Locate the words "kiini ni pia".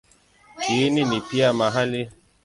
0.61-1.53